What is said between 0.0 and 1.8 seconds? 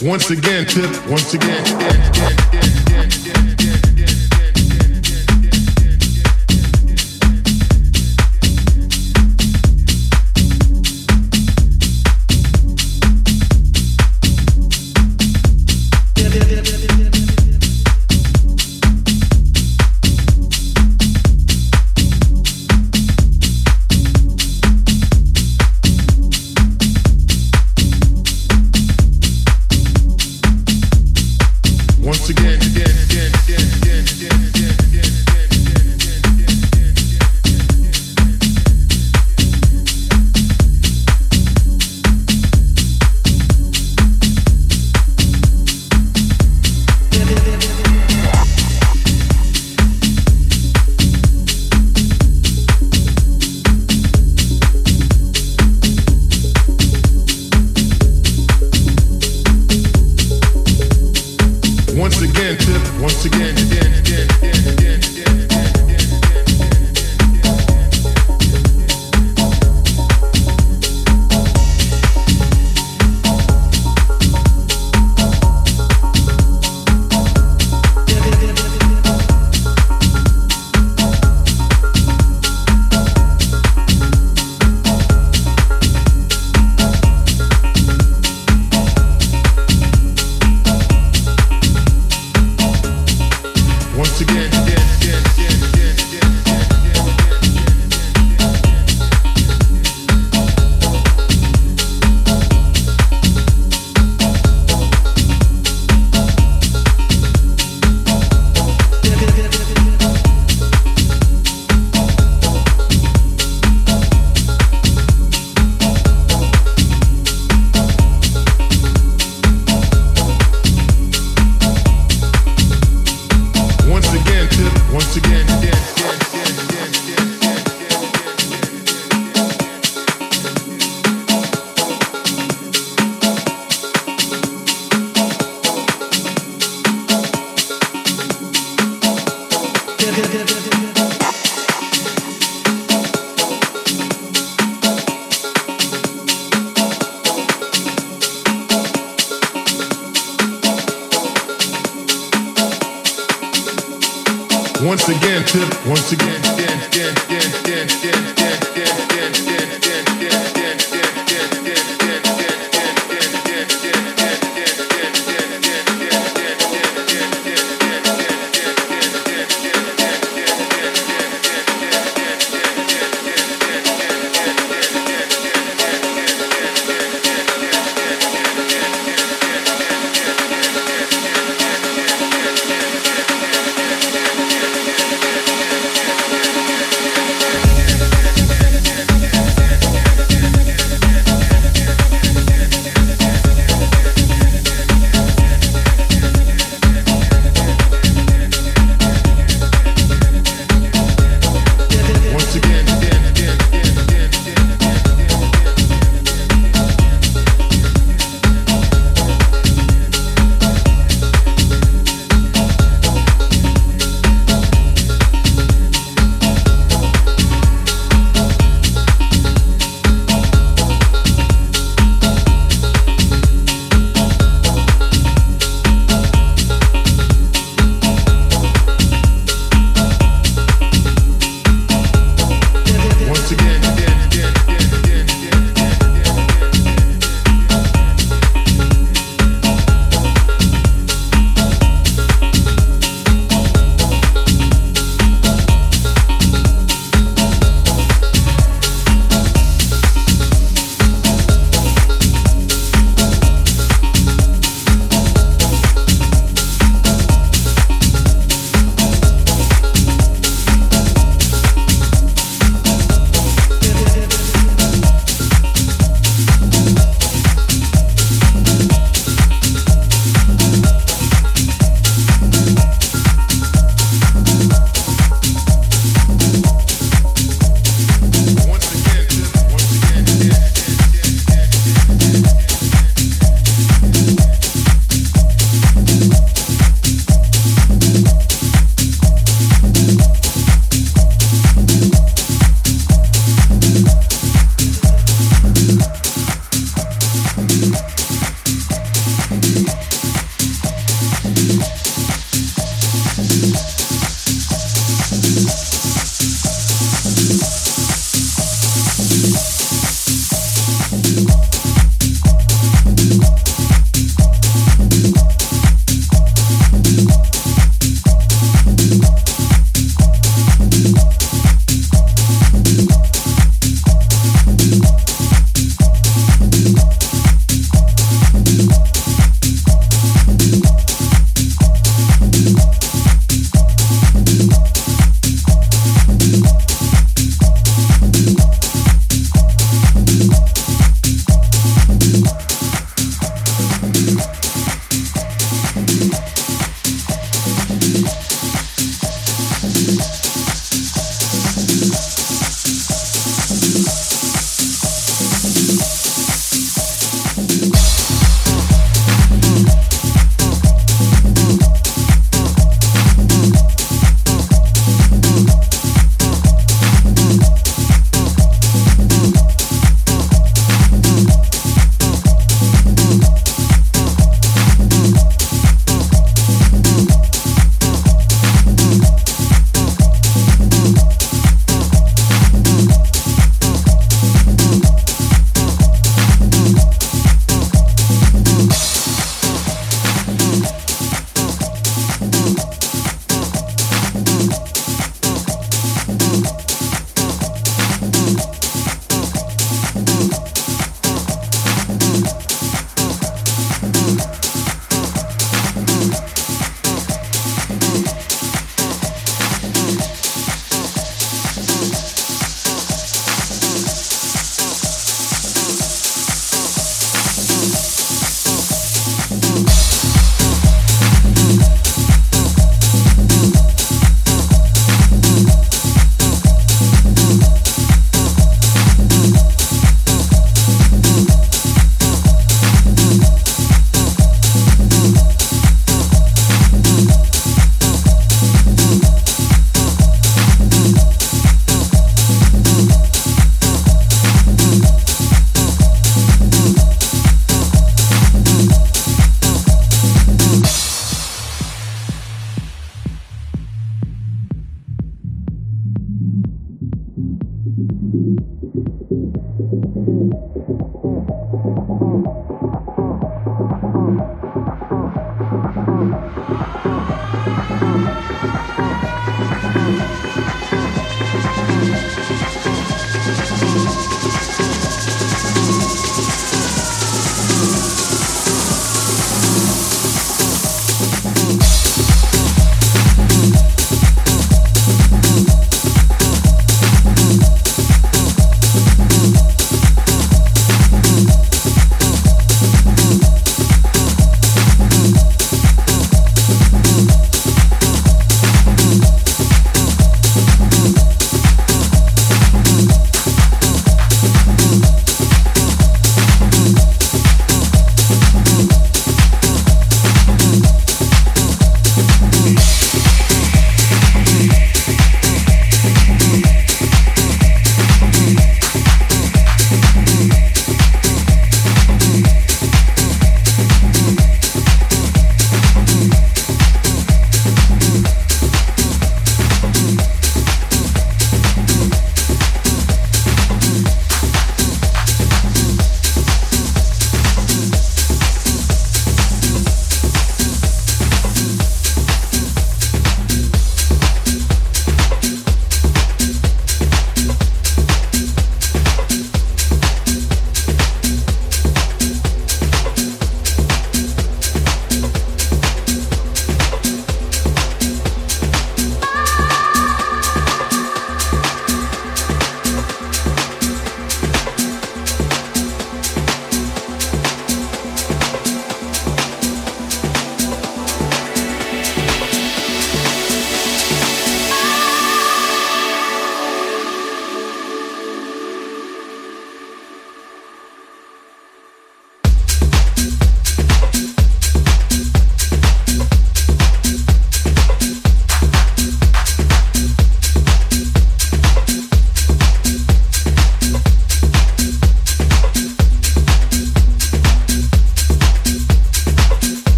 Once again, tip. Once again.